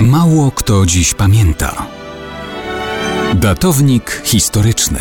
[0.00, 1.86] Mało kto dziś pamięta.
[3.34, 4.98] Datownik historyczny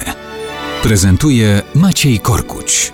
[0.84, 2.94] prezentuje Maciej Korkuć.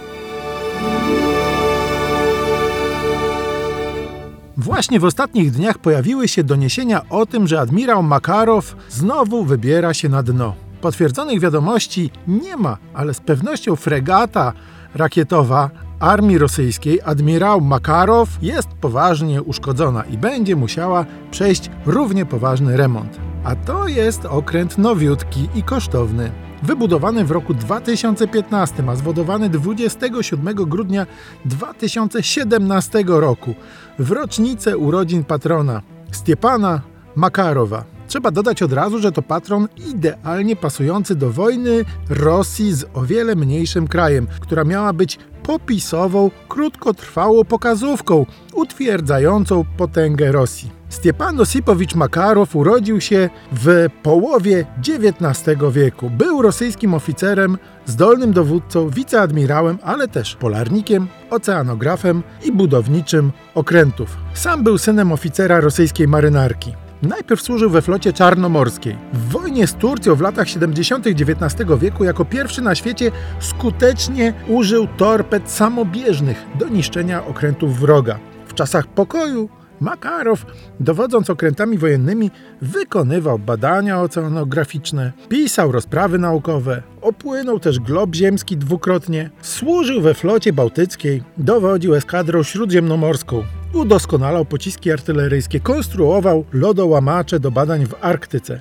[4.58, 10.10] Właśnie w ostatnich dniach pojawiły się doniesienia o tym, że admirał Makarow znowu wybiera się
[10.10, 10.56] na dno.
[10.82, 14.54] Potwierdzonych wiadomości nie ma, ale z pewnością fregata
[14.96, 15.70] rakietowa
[16.00, 23.20] armii rosyjskiej admirał Makarow jest poważnie uszkodzona i będzie musiała przejść równie poważny remont.
[23.44, 26.32] A to jest okręt nowiutki i kosztowny.
[26.64, 31.06] Wybudowany w roku 2015, a zwodowany 27 grudnia
[31.46, 33.56] 2017 roku,
[34.00, 36.82] w rocznicę urodzin patrona Stiepana
[37.16, 37.91] Makarowa.
[38.12, 43.36] Trzeba dodać od razu, że to patron idealnie pasujący do wojny Rosji z o wiele
[43.36, 50.72] mniejszym krajem, która miała być popisową, krótkotrwałą pokazówką utwierdzającą potęgę Rosji.
[50.90, 56.10] Stiepan Osipowicz Makarow urodził się w połowie XIX wieku.
[56.10, 64.18] Był rosyjskim oficerem, zdolnym dowódcą, wiceadmirałem, ale też polarnikiem, oceanografem i budowniczym okrętów.
[64.34, 66.81] Sam był synem oficera rosyjskiej marynarki.
[67.02, 68.96] Najpierw służył we flocie czarnomorskiej.
[69.14, 71.08] W wojnie z Turcją w latach 70.
[71.08, 78.20] XIX wieku jako pierwszy na świecie skutecznie użył torped samobieżnych do niszczenia okrętów wroga.
[78.48, 79.50] W czasach pokoju
[79.80, 80.46] Makarow,
[80.80, 90.02] dowodząc okrętami wojennymi, wykonywał badania oceanograficzne, pisał rozprawy naukowe, opłynął też glob ziemski dwukrotnie, służył
[90.02, 93.44] we flocie bałtyckiej, dowodził eskadrą śródziemnomorską,
[93.74, 98.60] udoskonalał pociski artyleryjskie, konstruował lodołamacze do badań w Arktyce.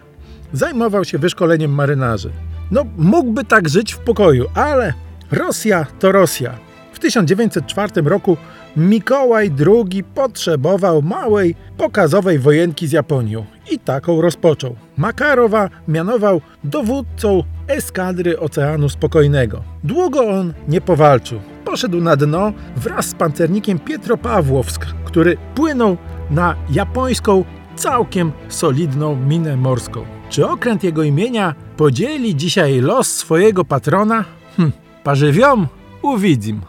[0.53, 2.31] Zajmował się wyszkoleniem marynarzy.
[2.71, 4.95] No, mógłby tak żyć w pokoju, ale
[5.31, 6.59] Rosja to Rosja.
[6.93, 8.37] W 1904 roku
[8.77, 14.77] Mikołaj II potrzebował małej, pokazowej wojenki z Japonią i taką rozpoczął.
[14.97, 19.63] Makarowa mianował dowódcą eskadry Oceanu Spokojnego.
[19.85, 21.41] Długo on nie powalczył.
[21.71, 25.97] Poszedł na dno wraz z pancernikiem Pietropawłowsk, który płynął
[26.31, 27.45] na japońską,
[27.77, 30.05] całkiem solidną minę morską.
[30.31, 34.25] Czy okręt jego imienia podzieli dzisiaj los swojego patrona?
[34.57, 34.73] Hm,
[35.05, 35.69] parzywiom
[36.03, 36.61] uwidzim.